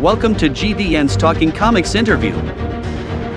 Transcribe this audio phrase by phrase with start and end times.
[0.00, 2.34] Welcome to GVN's Talking Comics interview.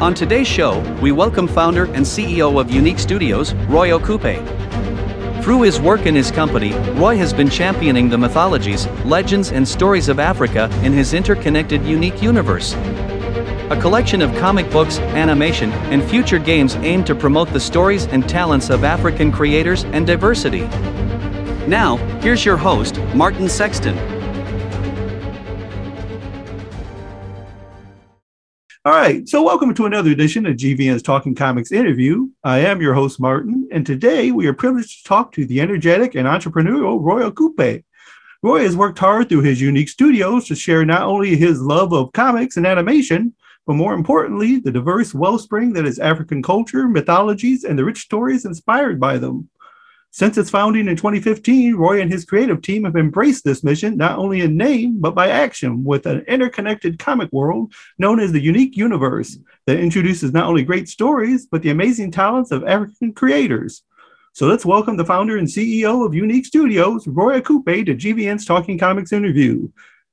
[0.01, 5.41] On today's show, we welcome founder and CEO of YouNeek Studios, Roy Okupe.
[5.41, 10.09] Through his work in his company, Roy has been championing the mythologies, legends, and stories
[10.09, 12.73] of Africa in his interconnected unique universe.
[12.73, 18.27] A collection of comic books, animation, and future games aimed to promote the stories and
[18.27, 20.67] talents of African creators and diversity.
[21.67, 24.18] Now, here's your host, Martin Sexton.
[28.89, 32.27] All right, so welcome to another edition of GVN's Talking Comics interview.
[32.43, 36.15] I am your host, Martin, and today we are privileged to talk to the energetic
[36.15, 37.83] and entrepreneurial Roy Okupe.
[38.41, 42.11] Roy has worked hard through his YouNeek Studios to share not only his love of
[42.13, 43.35] comics and animation,
[43.67, 48.43] but more importantly, the diverse wellspring that is African culture, mythologies, and the rich stories
[48.43, 49.49] inspired by them.
[50.11, 54.17] Since its founding in 2015, Roy and his creative team have embraced this mission not
[54.17, 58.75] only in name, but by action with an interconnected comic world known as the Unique
[58.75, 63.83] Universe that introduces not only great stories, but the amazing talents of African creators.
[64.33, 68.79] So let's welcome the founder and CEO of YouNeek Studios, Roy Okupe, to GVN's Talking
[68.79, 69.69] Comics interview.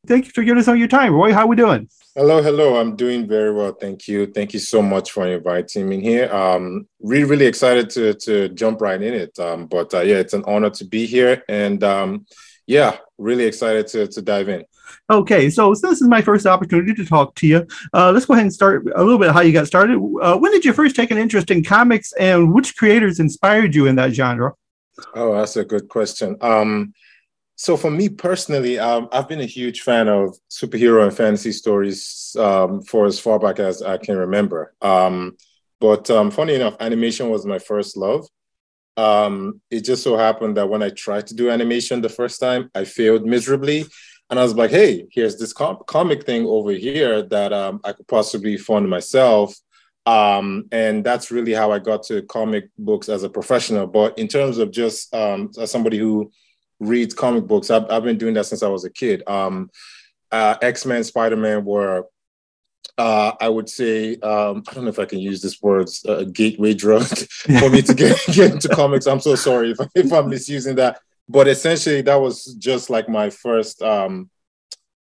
[0.07, 1.33] Thank you for giving us all your time, Roy.
[1.33, 1.89] How are we doing?
[2.15, 2.81] Hello, hello.
[2.81, 4.27] I'm doing very well, thank you.
[4.27, 6.33] Thank you so much for inviting me here.
[6.33, 9.39] Um, really, really excited to to jump right in it.
[9.39, 12.27] Um, but uh, yeah, it's an honor to be here, and um,
[12.67, 14.65] yeah, really excited to to dive in.
[15.11, 18.35] Okay, so since this is my first opportunity to talk to you, uh, let's go
[18.35, 19.99] ahead and start a little bit how you got started.
[20.23, 23.87] Uh, when did you first take an interest in comics, and which creators inspired you
[23.87, 24.53] in that genre?
[25.15, 26.37] Oh, that's a good question.
[26.41, 26.95] Um,
[27.57, 32.37] so for me personally, um, I've been a huge fan of superhero and fantasy stories
[32.39, 34.75] um, for as far back as I can remember.
[34.83, 35.39] Um,
[35.81, 38.27] but um, funny enough, animation was my first love.
[38.99, 42.71] Um, it just so happened that when I tried to do animation the first time,
[42.75, 43.87] I failed miserably.
[44.29, 47.93] And I was like, hey, here's this com- comic thing over here that um, I
[47.93, 49.55] could possibly fund myself.
[50.07, 53.87] and that's really how I got to comic books as a professional.
[53.87, 56.31] But in terms of just as somebody who
[56.81, 57.71] reads comic books.
[57.71, 59.23] I've, I've been doing that since I was a kid.
[59.27, 59.71] Um,
[60.31, 62.07] uh, X Men, Spider Man were,
[62.99, 66.25] uh, I would say, um, I don't know if I can use this word, a
[66.25, 69.07] gateway drug for me to get, get into comics.
[69.07, 71.01] I'm so sorry if, if I'm misusing that.
[71.29, 74.31] But essentially, that was just like my first um,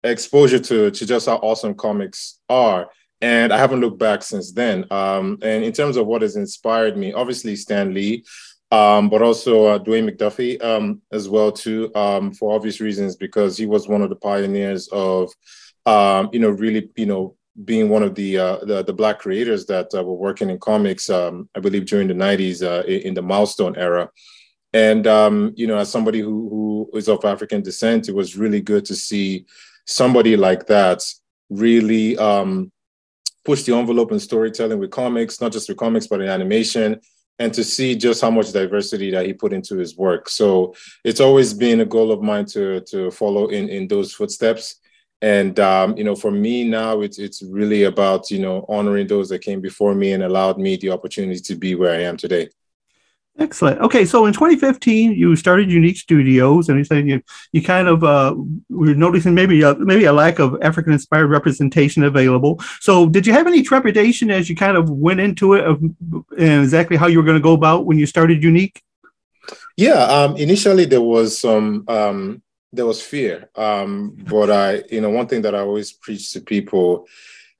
[0.03, 2.89] exposure to, to just how awesome comics are.
[3.19, 4.85] And I haven't looked back since then.
[4.91, 8.23] Um, and in terms of what has inspired me, obviously Stan Lee,
[8.71, 13.57] um, but also uh, Dwayne McDuffie um, as well too, um, for obvious reasons because
[13.57, 15.31] he was one of the pioneers of,
[15.85, 19.65] um, you know, really, you know, being one of the uh, the, the, black creators
[19.65, 23.21] that uh, were working in comics, um, I believe during the '90s uh, in the
[23.21, 24.09] milestone era.
[24.73, 28.61] And um, you know, as somebody who who is of African descent, it was really
[28.61, 29.45] good to see
[29.85, 31.01] somebody like that
[31.49, 32.15] really
[33.43, 36.99] push the envelope in storytelling with comics, not just with comics, but in animation
[37.39, 40.29] and to see just how much diversity that he put into his work.
[40.29, 44.75] So it's always been a goal of mine to to follow in in those footsteps.
[45.21, 49.29] And um, you know, for me now, it's it's really about you know honoring those
[49.29, 52.49] that came before me and allowed me the opportunity to be where I am today.
[53.39, 53.79] Excellent.
[53.81, 57.21] Okay, so in 2015, you started YouNeek Studios, and you said you
[57.51, 58.35] you kind of uh,
[58.69, 62.59] were noticing maybe a, maybe a lack of African inspired representation available.
[62.79, 65.83] So, did you have any trepidation as you kind of went into it of
[66.35, 68.81] exactly how you were going to go about when you started YouNeek?
[69.75, 72.41] Yeah, um, initially there was some um,
[72.73, 76.41] there was fear, um, but I you know one thing that I always preach to
[76.41, 77.05] people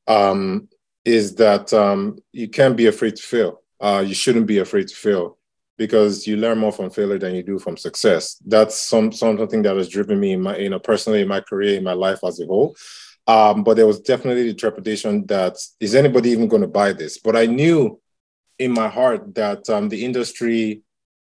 [0.08, 0.70] um,
[1.06, 3.62] is that um, you can't be afraid to fail.
[3.80, 5.37] Uh, you shouldn't be afraid to fail
[5.78, 8.42] because you learn more from failure than you do from success.
[8.46, 11.78] That's some something that has driven me in my, you know, personally in my career,
[11.78, 12.76] in my life as a whole.
[13.28, 17.18] Um, but there was definitely the trepidation that is anybody even going to buy this?
[17.18, 18.00] But I knew
[18.58, 20.82] in my heart that um, the industry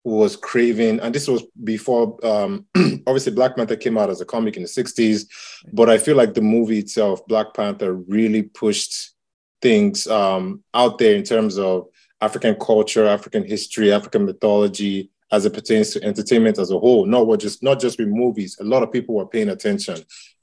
[0.02, 2.66] was craving, and this was before, um,
[3.06, 5.26] obviously, Black Panther came out as a comic in the 60s,
[5.72, 9.14] but I feel like the movie itself, Black Panther, really pushed
[9.62, 11.86] things um, out there in terms of
[12.24, 17.26] African culture, African history, African mythology as it pertains to entertainment as a whole, not
[17.26, 18.56] what just not just with movies.
[18.60, 19.98] A lot of people were paying attention.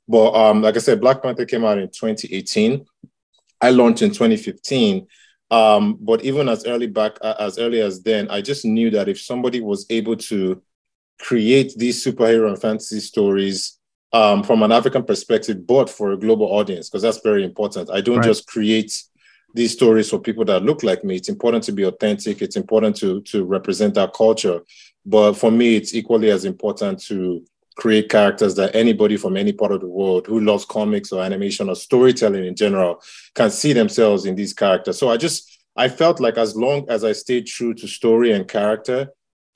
[0.07, 2.86] But um, like I said, Black Panther came out in 2018.
[3.62, 5.07] I launched in 2015.
[5.50, 9.19] Um, but even as early back as early as then, I just knew that if
[9.19, 10.62] somebody was able to
[11.19, 13.78] create these superhero and fantasy stories
[14.13, 17.89] um, from an African perspective, but for a global audience, because that's very important.
[17.92, 18.25] I don't right.
[18.25, 19.04] just create
[19.53, 21.15] these stories for people that look like me.
[21.15, 22.42] It's important to be authentic.
[22.42, 24.62] It's important to to represent our culture.
[25.06, 27.44] But for me, it's equally as important to
[27.75, 31.69] create characters that anybody from any part of the world who loves comics or animation
[31.69, 33.01] or storytelling in general
[33.33, 35.00] can see themselves in these characters.
[35.00, 38.47] So I just I felt like as long as I stayed true to story and
[38.47, 39.07] character,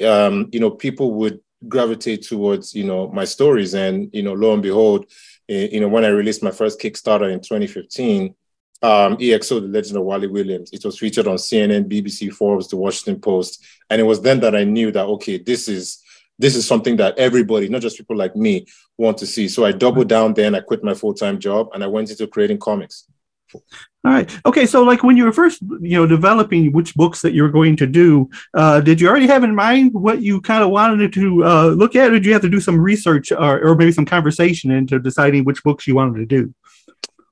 [0.06, 4.54] um, you know, people would gravitate towards you know my stories and you know lo
[4.54, 5.06] and behold
[5.50, 8.36] eh, you know when i released my first kickstarter in 2015
[8.82, 12.76] um, exo the legend of wally williams it was featured on cnn bbc forbes the
[12.76, 16.02] washington post and it was then that i knew that okay this is
[16.38, 18.66] this is something that everybody not just people like me
[18.98, 21.88] want to see so i doubled down then i quit my full-time job and i
[21.88, 23.08] went into creating comics
[23.54, 24.40] all right.
[24.46, 24.66] Okay.
[24.66, 27.76] So, like when you were first, you know, developing which books that you were going
[27.78, 31.44] to do, uh, did you already have in mind what you kind of wanted to
[31.44, 34.06] uh, look at, or did you have to do some research or, or maybe some
[34.06, 36.54] conversation into deciding which books you wanted to do?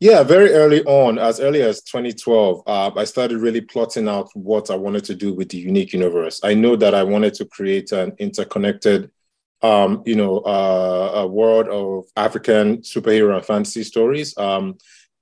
[0.03, 4.69] Yeah, very early on, as early as 2012, uh, I started really plotting out what
[4.69, 6.41] I wanted to do with the unique universe.
[6.43, 9.09] I know that I wanted to create an interconnected,
[9.61, 14.37] um, you know, uh, a world of African superhero and fantasy stories.
[14.37, 14.77] Um,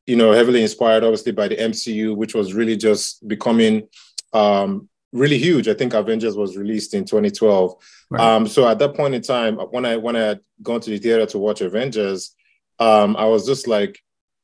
[0.07, 3.87] you know, heavily inspired obviously by the MCU, which was really just becoming
[4.33, 5.67] um, really huge.
[5.67, 7.75] I think Avengers was released in 2012.
[8.09, 8.19] Right.
[8.19, 10.97] Um, so at that point in time, when I when I had gone to the
[10.97, 12.33] theater to watch Avengers,
[12.79, 14.01] um, I was just like,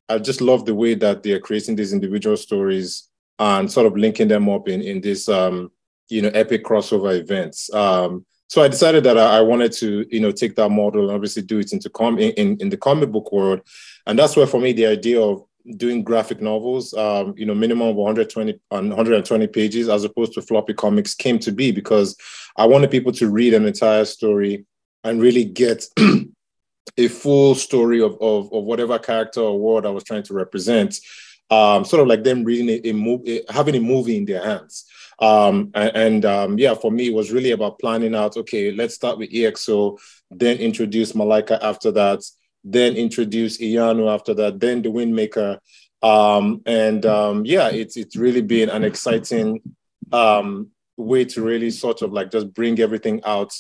[0.10, 3.10] I just love the way that they are creating these individual stories
[3.40, 5.72] and sort of linking them up in in this um,
[6.10, 7.74] you know epic crossover events.
[7.74, 11.12] Um, so I decided that I, I, wanted to you know take that model and
[11.12, 13.62] obviously do it into com in, in the comic book world,
[14.06, 15.44] and that's where for me the idea of
[15.76, 20.74] doing graphic novels, um, you know, minimum of 120 120 pages as opposed to floppy
[20.74, 22.16] comics came to be because
[22.56, 24.66] I wanted people to read an entire story
[25.04, 25.86] and really get
[26.98, 31.00] a full story of, of, of whatever character or world I was trying to represent.
[31.50, 34.86] Um, sort of like them reading a, a movie, having a movie in their hands.
[35.20, 38.38] Um, and, and um, yeah, for me, it was really about planning out.
[38.38, 39.98] Okay, let's start with EXO,
[40.30, 42.24] then introduce Malika after that,
[42.64, 45.60] then introduce Iyanu after that, then the Windmaker.
[46.04, 49.62] Um, and um, yeah, it's it's really been an exciting
[50.12, 53.54] um, way to really sort of like just bring everything out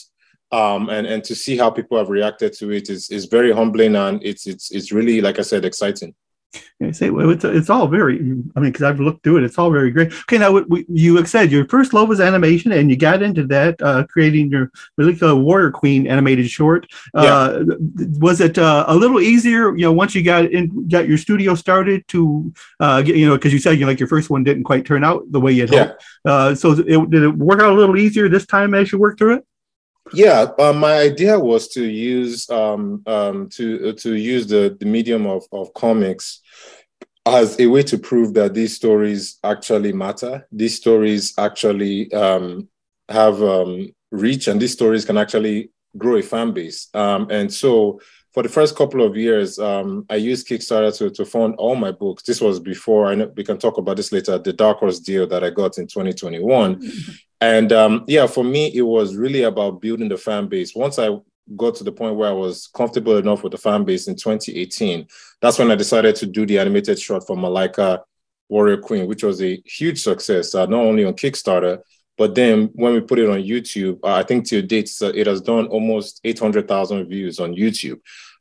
[0.51, 3.95] um, and and to see how people have reacted to it is is very humbling
[3.95, 6.15] and it's it's it's really like I said exciting.
[6.79, 8.17] Yeah, say well, it's, it's all very.
[8.17, 10.13] I mean, because I've looked through it, it's all very great.
[10.13, 13.81] Okay, now we, you said your first love was animation, and you got into that
[13.81, 16.88] uh, creating your Malika Warrior Queen animated short.
[17.15, 17.75] Uh, yeah.
[18.19, 21.55] Was it uh, a little easier, you know, once you got in, got your studio
[21.55, 24.44] started to, uh, get, you know, because you said you know, like your first one
[24.44, 25.88] didn't quite turn out the way you yeah.
[25.88, 26.03] hoped.
[26.25, 29.17] Uh, so it, did it work out a little easier this time as you worked
[29.17, 29.46] through it?
[30.13, 35.25] Yeah, uh, my idea was to use um, um, to to use the, the medium
[35.25, 36.42] of, of comics
[37.25, 40.48] as a way to prove that these stories actually matter.
[40.51, 42.69] These stories actually um,
[43.09, 46.88] have um, reach, and these stories can actually grow a fan base.
[46.94, 48.00] Um, and so,
[48.33, 51.92] for the first couple of years, um, I used Kickstarter to, to fund all my
[51.92, 52.23] books.
[52.23, 54.37] This was before I know we can talk about this later.
[54.37, 56.81] The Dark Horse deal that I got in 2021,
[57.41, 60.75] and um, yeah, for me, it was really about building the fan base.
[60.75, 61.09] Once I
[61.56, 65.07] got to the point where I was comfortable enough with the fan base in 2018,
[65.41, 68.01] that's when I decided to do the animated short for Malika
[68.49, 71.79] Warrior Queen, which was a huge success, uh, not only on Kickstarter,
[72.17, 75.27] but then when we put it on YouTube, uh, I think to date, uh, it
[75.27, 77.99] has done almost 800,000 views on YouTube,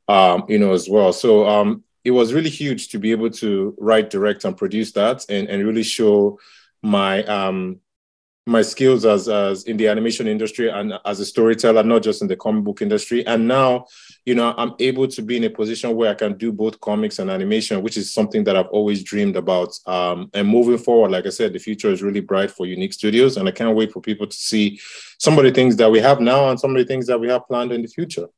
[0.08, 1.12] um, you know, as well.
[1.12, 5.26] So um, it was really huge to be able to write, direct, and produce that
[5.28, 6.38] and, and really show
[6.82, 7.80] my um,
[8.48, 12.28] my skills as, as in the animation industry and as a storyteller, not just in
[12.28, 13.26] the comic book industry.
[13.26, 13.86] And now,
[14.24, 17.18] you know, I'm able to be in a position where I can do both comics
[17.18, 19.76] and animation, which is something that I've always dreamed about.
[19.86, 23.36] Um, and moving forward, like I said, the future is really bright for YouNeek Studios,
[23.36, 24.78] and I can't wait for people to see
[25.18, 27.28] some of the things that we have now and some of the things that we
[27.28, 28.28] have planned in the future.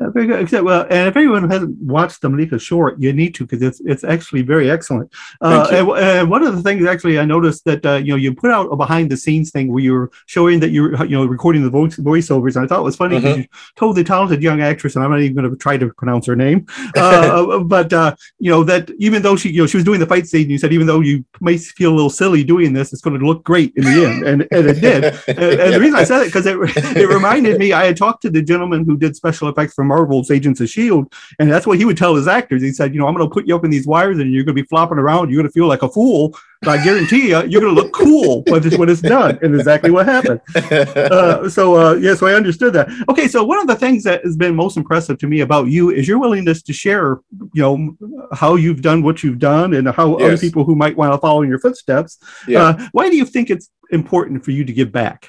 [0.00, 0.40] Uh, very good.
[0.40, 3.80] Except, well, and if anyone hasn't watched the Malika short, you need to because it's
[3.84, 5.12] it's actually very excellent.
[5.40, 8.32] Uh, and, and, one of the things actually I noticed that uh, you know you
[8.32, 11.64] put out a behind the scenes thing where you're showing that you're you know recording
[11.64, 13.40] the voice voiceovers, and I thought it was funny because mm-hmm.
[13.40, 16.26] you told the talented young actress, and I'm not even going to try to pronounce
[16.26, 19.84] her name, uh, but uh, you know that even though she you know she was
[19.84, 22.72] doing the fight scene, you said even though you may feel a little silly doing
[22.72, 25.04] this, it's going to look great in the end, and, and it did.
[25.26, 26.56] and, and the reason I said it because it
[26.96, 30.30] it reminded me I had talked to the gentleman who did special effects for Marvel's
[30.30, 32.62] Agents of Shield, and that's what he would tell his actors.
[32.62, 34.44] He said, you know, I'm going to put you up in these wires, and you're
[34.44, 35.30] going to be flopping around.
[35.30, 37.92] You're going to feel like a fool, but I guarantee you, you're going to look
[37.92, 39.38] cool when it's, when it's done.
[39.42, 40.40] And exactly what happened.
[41.08, 42.88] Uh, so uh, yeah, so I understood that.
[43.08, 45.90] Okay, so one of the things that has been most impressive to me about you
[45.90, 47.20] is your willingness to share,
[47.54, 50.26] you know, how you've done what you've done, and how yes.
[50.26, 52.18] other people who might want to follow in your footsteps.
[52.46, 52.62] Yeah.
[52.62, 55.28] Uh, why do you think it's important for you to give back?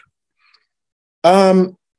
[1.24, 1.78] Um,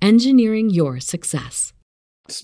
[0.00, 1.72] engineering your success.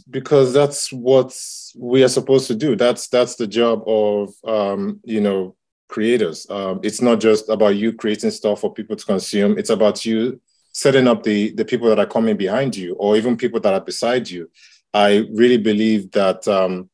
[0.08, 1.36] Because that's what
[1.76, 2.74] we are supposed to do.
[2.74, 5.56] That's that's the job of um, you know
[5.88, 6.48] creators.
[6.48, 9.58] Um, it's not just about you creating stuff for people to consume.
[9.58, 10.40] It's about you
[10.72, 13.80] setting up the the people that are coming behind you or even people that are
[13.80, 14.50] beside you.
[14.94, 16.88] I really believe that um,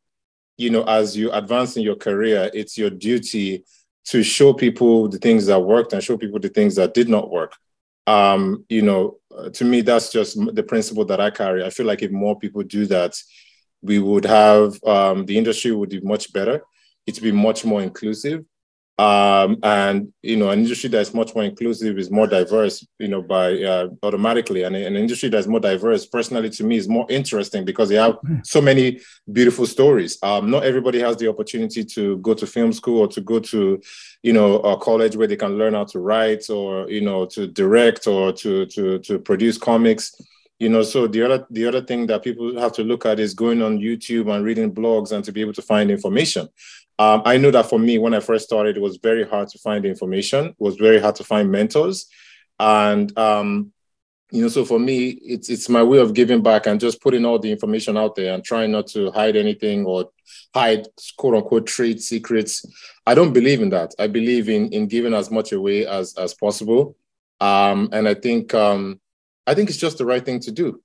[0.57, 3.65] you know as you advance in your career it's your duty
[4.07, 7.31] to show people the things that worked and show people the things that did not
[7.31, 7.55] work.
[8.07, 11.65] Um, you know, uh, to me, that's just the principle that I carry.
[11.65, 13.15] I feel like if more people do that,
[13.83, 16.63] we would have um, the industry would be much better.
[17.07, 18.45] It'd be much more inclusive,
[19.01, 22.87] um, and you know, an industry that's much more inclusive is more diverse.
[22.99, 26.87] You know, by uh, automatically, and an industry that's more diverse, personally to me, is
[26.87, 29.01] more interesting because they have so many
[29.33, 30.19] beautiful stories.
[30.23, 33.81] Um, not everybody has the opportunity to go to film school or to go to,
[34.23, 37.47] you know, a college where they can learn how to write or you know to
[37.47, 40.15] direct or to to to produce comics
[40.61, 43.35] you know so the other the other thing that people have to look at is
[43.35, 46.47] going on youtube and reading blogs and to be able to find information
[47.01, 49.59] um, I know that for me, when I first started, it was very hard to
[49.59, 50.49] find information.
[50.49, 52.07] It was very hard to find mentors,
[52.59, 53.73] and um,
[54.31, 57.25] you know, so for me, it's it's my way of giving back and just putting
[57.25, 60.11] all the information out there and trying not to hide anything or
[60.55, 62.67] hide quote unquote trade secrets.
[63.07, 63.95] I don't believe in that.
[63.99, 66.97] I believe in in giving as much away as as possible,
[67.41, 69.01] um, and I think um,
[69.47, 70.83] I think it's just the right thing to do.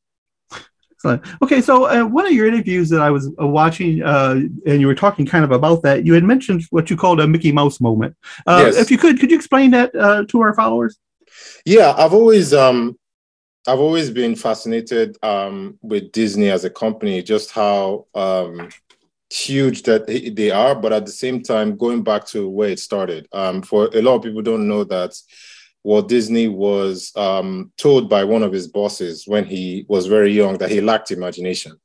[1.06, 1.42] Excellent.
[1.44, 4.88] Okay, so uh, one of your interviews that I was uh, watching, uh, and you
[4.88, 7.80] were talking kind of about that, you had mentioned what you called a Mickey Mouse
[7.80, 8.16] moment.
[8.48, 8.78] Uh, yes.
[8.78, 10.98] If you could, could you explain that uh, to our followers?
[11.64, 12.98] Yeah, I've always, um,
[13.68, 18.70] I've always been fascinated um, with Disney as a company, just how um,
[19.32, 23.28] huge that they are, but at the same time, going back to where it started.
[23.32, 25.16] Um, for a lot of people, don't know that
[25.86, 30.58] Walt Disney was um, told by one of his bosses when he was very young
[30.58, 31.80] that he lacked imagination.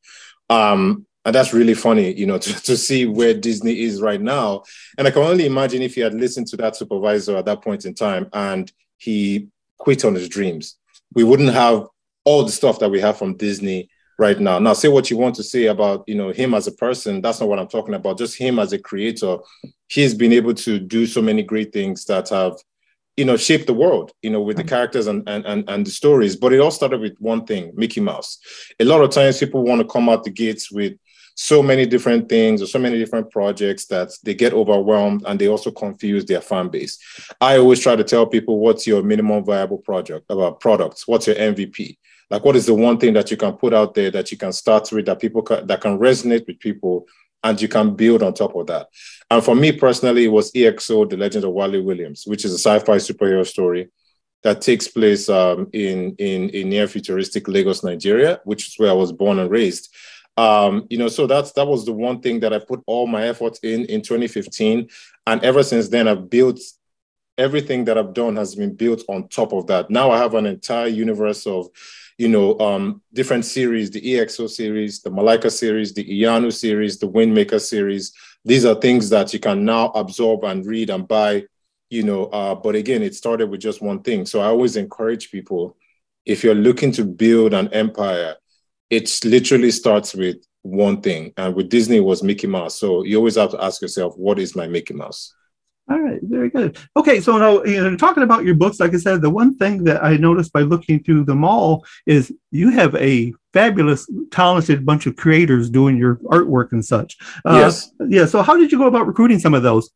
[0.49, 4.65] Um, and that's really funny, you know, to, to see where Disney is right now.
[4.97, 7.85] And I can only imagine if he had listened to that supervisor at that point
[7.85, 10.79] in time and he quit on his dreams,
[11.15, 11.87] we wouldn't have
[12.25, 14.59] all the stuff that we have from Disney right now.
[14.59, 17.21] Now, say what you want to say about, you know, him as a person.
[17.21, 18.17] That's not what I'm talking about.
[18.17, 19.37] Just him as a creator.
[19.89, 22.55] He's been able to do so many great things that have
[23.17, 25.91] you know, shape the world, you know, with the characters and, and, and, and the
[25.91, 26.37] stories.
[26.37, 28.39] But it all started with one thing, Mickey Mouse.
[28.79, 30.95] A lot of times people want to come out the gates with
[31.35, 35.49] so many different things or so many different projects that they get overwhelmed and they
[35.49, 36.99] also confuse their fan base.
[37.41, 41.27] I always try to tell people what's your minimum viable project about uh, products, what's
[41.27, 41.97] your MVP?
[42.29, 44.53] Like what is the one thing that you can put out there that you can
[44.53, 47.07] start with that people can, that can resonate with people
[47.43, 48.89] and you can build on top of that.
[49.31, 52.59] And for me personally, it was EXO, The Legend of Wally Williams, which is a
[52.59, 53.89] sci-fi superhero story
[54.43, 59.13] that takes place um, in, in, near futuristic Lagos, Nigeria, which is where I was
[59.13, 59.95] born and raised.
[60.37, 63.27] Um, you know, so that's that was the one thing that I put all my
[63.27, 64.89] efforts in in 2015,
[65.27, 66.61] and ever since then I've built
[67.37, 69.91] everything that I've done has been built on top of that.
[69.91, 71.69] Now I have an entire universe of
[72.21, 77.09] you know, um, different series, the EXO series, the Malika series, the Iyanu series, the
[77.09, 78.13] Windmaker series.
[78.45, 81.45] These are things that you can now absorb and read and buy,
[81.89, 82.27] you know.
[82.27, 84.27] Uh, but again, it started with just one thing.
[84.27, 85.79] So I always encourage people
[86.27, 88.37] if you're looking to build an empire,
[88.91, 91.33] it literally starts with one thing.
[91.39, 92.79] And with Disney, was Mickey Mouse.
[92.79, 95.35] So you always have to ask yourself, what is my Mickey Mouse?
[95.91, 96.79] All right, very good.
[96.97, 99.83] Okay, so now you know, talking about your books, like I said, the one thing
[99.85, 105.07] that I noticed by looking through them all is you have a fabulous, talented bunch
[105.07, 107.17] of creators doing your artwork and such.
[107.45, 107.91] Uh, yes.
[108.07, 108.27] Yeah.
[108.27, 109.91] So, how did you go about recruiting some of those?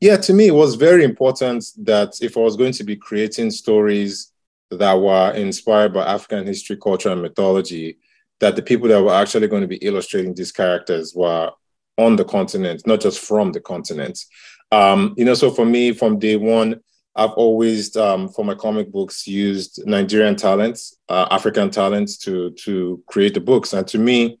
[0.00, 3.50] Yeah, to me, it was very important that if I was going to be creating
[3.50, 4.32] stories
[4.70, 7.98] that were inspired by African history, culture, and mythology,
[8.38, 11.50] that the people that were actually going to be illustrating these characters were
[11.98, 14.18] on the continent, not just from the continent.
[14.72, 16.80] Um, you know, so for me, from day one,
[17.14, 23.02] I've always, um, for my comic books, used Nigerian talents, uh, African talents to to
[23.06, 23.74] create the books.
[23.74, 24.40] And to me,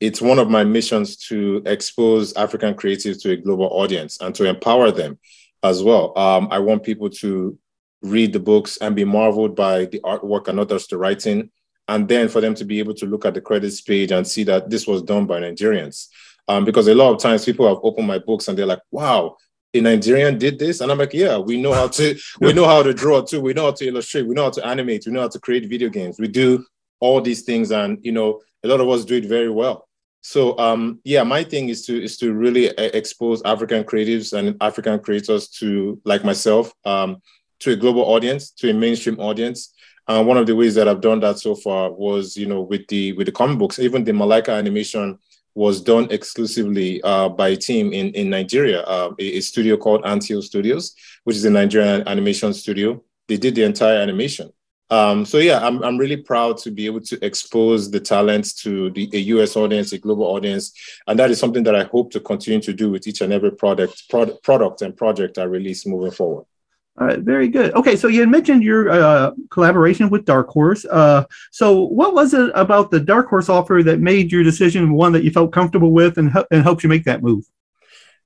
[0.00, 4.44] it's one of my missions to expose African creatives to a global audience and to
[4.44, 5.18] empower them
[5.62, 6.16] as well.
[6.16, 7.58] Um, I want people to
[8.00, 11.50] read the books and be marveled by the artwork and not just the writing,
[11.88, 14.44] and then for them to be able to look at the credits page and see
[14.44, 16.06] that this was done by Nigerians.
[16.46, 19.36] Um, because a lot of times people have opened my books and they're like, "Wow,
[19.74, 22.82] a Nigerian did this, and I'm like, yeah, we know how to we know how
[22.82, 25.20] to draw too, we know how to illustrate, we know how to animate, we know
[25.20, 26.64] how to create video games, we do
[27.00, 29.88] all these things, and you know, a lot of us do it very well.
[30.22, 34.56] So um, yeah, my thing is to is to really uh, expose African creatives and
[34.60, 37.22] African creators to like myself um,
[37.60, 39.74] to a global audience, to a mainstream audience.
[40.08, 42.86] And one of the ways that I've done that so far was, you know, with
[42.88, 45.18] the with the comic books, even the Malika animation
[45.58, 50.00] was done exclusively uh, by a team in, in Nigeria, uh, a, a, studio called
[50.04, 53.02] Anthill Studios, which is a Nigerian animation studio.
[53.26, 54.52] They did the entire animation.
[54.88, 58.90] Um, so yeah, I'm, I'm really proud to be able to expose the talents to
[58.90, 60.72] the, a US audience, a global audience.
[61.08, 63.50] And that is something that I hope to continue to do with each and every
[63.50, 66.46] product, product, product and project I release moving forward.
[67.00, 67.72] All right, very good.
[67.74, 70.84] Okay, so you mentioned your uh, collaboration with Dark Horse.
[70.84, 75.12] Uh, so, what was it about the Dark Horse offer that made your decision one
[75.12, 77.44] that you felt comfortable with and, and helped you make that move?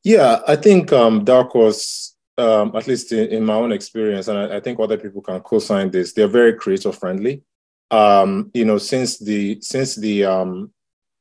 [0.04, 4.38] Yeah, I think um, Dark Horse, um, at least in, in, my own experience, and
[4.38, 6.14] I, I, think other people can co-sign this.
[6.14, 7.42] They're very creator friendly.
[7.90, 10.72] Um, you know, since the since the um,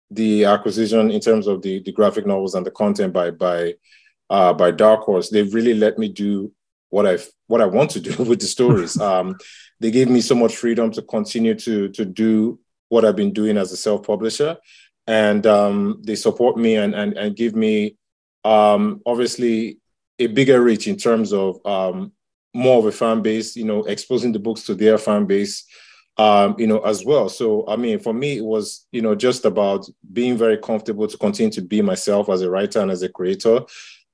[0.10, 3.74] the acquisition in terms of the the graphic novels and the content by by
[4.30, 6.54] uh, by Dark Horse, they've really let me do
[6.92, 7.18] what I
[7.48, 9.00] what I want to do with the stories.
[9.10, 9.36] um,
[9.80, 13.58] they gave me so much freedom to continue to to do what I've been doing
[13.58, 14.58] as a self publisher,
[15.08, 17.98] and um, they support me and and and give me
[18.44, 19.80] um, obviously
[20.20, 22.12] a bigger reach in terms of um,
[22.54, 23.56] more of a fan base.
[23.56, 25.66] You know, exposing the books to their fan base.
[26.18, 27.30] Um, you know, as well.
[27.30, 31.18] So, I mean, for me, it was, you know, just about being very comfortable to
[31.18, 33.62] continue to be myself as a writer and as a creator,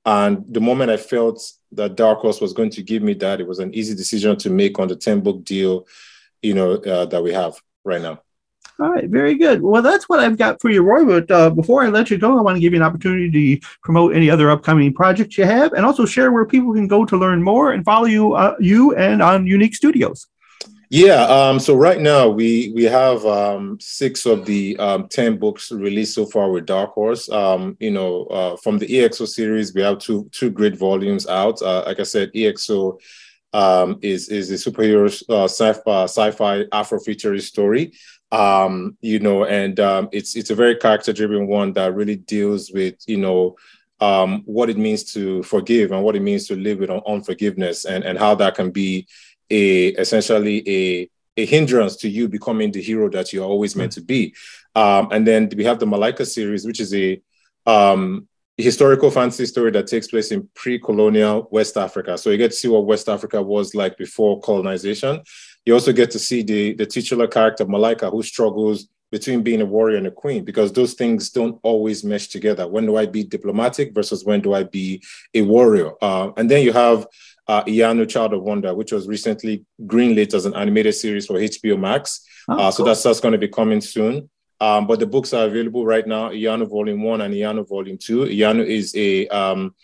[0.06, 1.42] and the moment I felt
[1.74, 4.50] that Dark Horse was going to give me that, it was an easy decision to
[4.50, 5.88] make on the 10 book deal,
[6.42, 8.22] you know, uh, that we have right now.
[8.80, 9.64] All right, very good.
[9.64, 11.04] Well, that's what I've got for you, Roy.
[11.04, 13.68] But uh, before I let you go, I want to give you an opportunity to
[13.82, 17.18] promote any other upcoming projects you have, and also share where people can go to
[17.18, 20.28] learn more and follow you, uh, you and on YouNeek Studios.
[20.90, 21.24] Yeah.
[21.24, 26.16] Um, so right now we we have um, six of the um, ten books released
[26.16, 27.30] so far with Dark Horse.
[27.30, 31.62] Um, you know, uh, from the EXO series, we have two two great volumes out.
[31.62, 33.00] Uh, like I said, EXO
[33.52, 37.92] um, is is a superhero uh, sci-fi, sci-fi Afrofuturist story.
[38.32, 39.78] Um, you know, and
[40.14, 43.58] it's it's a very character-driven one that really deals with you know
[44.00, 48.04] um, what it means to forgive and what it means to live with unforgiveness and,
[48.04, 49.08] and how that can be
[49.50, 54.02] a essentially a a hindrance to you becoming the hero that you're always meant to
[54.02, 54.34] be.
[54.76, 57.22] Um, and then we have the Malika series, which is a
[57.68, 62.18] um, historical fantasy story that takes place in pre-colonial West Africa.
[62.18, 65.22] So you get to see what West Africa was like before colonization.
[65.66, 69.66] You also get to see the, the titular character Malika, who struggles between being a
[69.66, 72.68] warrior and a queen, because those things don't always mesh together.
[72.68, 75.92] When do I be diplomatic versus when do I be a warrior?
[76.02, 77.06] Uh, and then you have
[77.48, 81.80] uh, Iyanu Child of Wonder, which was recently greenlit as an animated series for HBO
[81.80, 82.26] Max.
[82.50, 84.30] Oh, uh, so that's, that's going to be coming soon.
[84.60, 88.26] Um, but the books are available right now, Iyanu Volume 1 and Iyanu Volume 2.
[88.26, 89.76] Iyanu is a um,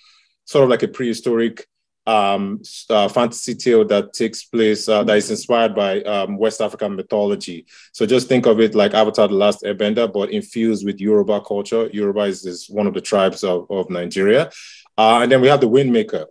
[0.45, 1.67] sort of like a prehistoric
[2.05, 6.95] um, uh, fantasy tale that takes place, uh, that is inspired by um, West African
[6.95, 7.65] mythology.
[7.93, 11.87] So just think of it like Avatar The Last Airbender, but infused with Yoruba culture.
[11.93, 14.51] Yoruba is, is one of the tribes of, of Nigeria.
[14.97, 16.25] Uh, and then we have The Windmaker,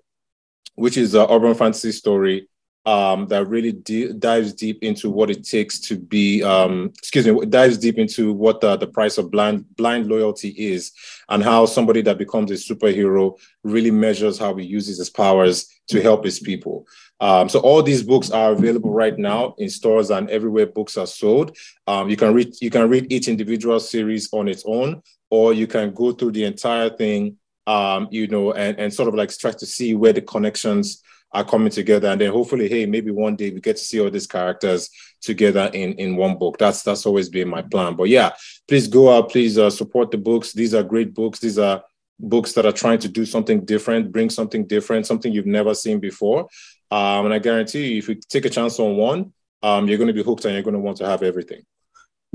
[0.74, 2.48] which is an urban fantasy story
[2.84, 7.46] um, that really d- dives deep into what it takes to be, um, excuse me,
[7.46, 10.92] dives deep into what the, the price of blind blind loyalty is,
[11.28, 16.02] and how somebody that becomes a superhero really measures how he uses his powers to
[16.02, 16.86] help his people.
[17.20, 21.06] Um, so all these books are available right now in stores and everywhere books are
[21.06, 21.56] sold.
[21.86, 25.68] Um, you can read you can read each individual series on its own, or you
[25.68, 29.52] can go through the entire thing, um, you know, and, and sort of like try
[29.52, 32.08] to see where the connections are coming together.
[32.08, 35.70] And then hopefully, hey, maybe one day we get to see all these characters together
[35.72, 36.58] in, in one book.
[36.58, 37.96] That's that's always been my plan.
[37.96, 38.32] But yeah,
[38.68, 40.52] please go out, please uh, support the books.
[40.52, 41.38] These are great books.
[41.38, 41.82] These are
[42.18, 45.98] books that are trying to do something different, bring something different, something you've never seen
[45.98, 46.48] before.
[46.90, 50.08] Um, and I guarantee you, if you take a chance on one, um, you're going
[50.08, 51.62] to be hooked and you're going to want to have everything.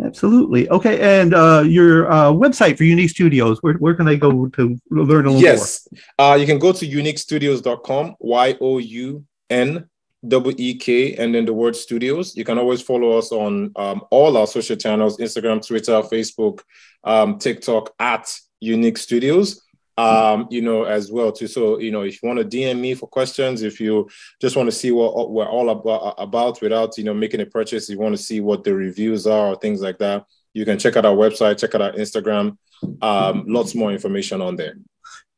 [0.03, 0.69] Absolutely.
[0.69, 1.21] Okay.
[1.21, 5.25] And uh, your uh, website for YouNeek Studios, where, where can they go to learn
[5.25, 5.87] a little yes.
[5.91, 5.99] more?
[5.99, 6.05] Yes.
[6.19, 9.89] Uh, you can go to youneekstudios.com, Y O U N
[10.27, 12.35] W E K, and then the word studios.
[12.35, 16.61] You can always follow us on um, all our social channels Instagram, Twitter, Facebook,
[17.03, 18.31] um, TikTok at
[18.63, 19.66] YouNeek Studios
[19.97, 21.47] um, you know, as well too.
[21.47, 24.07] So, you know, if you want to DM me for questions, if you
[24.39, 27.89] just want to see what we're all about, about without, you know, making a purchase,
[27.89, 30.95] you want to see what the reviews are or things like that, you can check
[30.95, 32.57] out our website, check out our Instagram.
[33.01, 34.75] Um, lots more information on there.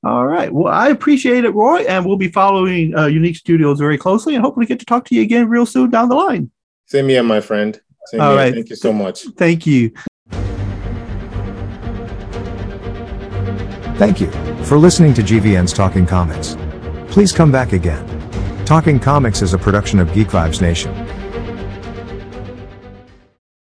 [0.03, 0.51] All right.
[0.51, 4.43] Well, I appreciate it, Roy, and we'll be following uh, YouNeek Studios very closely, and
[4.43, 6.51] hopefully get to talk to you again real soon down the line.
[6.85, 7.79] Same here, my friend.
[8.07, 8.37] Same All here.
[8.37, 8.53] right.
[8.53, 9.23] Thank you so much.
[9.37, 9.91] Thank you.
[13.99, 14.31] Thank you
[14.63, 16.55] for listening to GVN's Talking Comics.
[17.11, 18.05] Please come back again.
[18.63, 20.95] Talking Comics is a production of Geek Vibes Nation.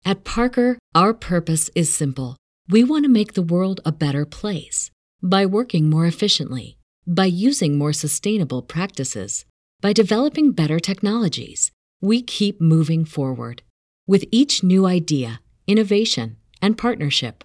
[0.05, 2.37] At Parker, our purpose is simple.
[2.69, 4.91] We want to make the world a better place
[5.23, 9.45] by working more efficiently, by using more sustainable practices,
[9.81, 11.71] by developing better technologies.
[12.01, 13.62] We keep moving forward.
[14.09, 17.45] With each new idea, innovation, and partnership,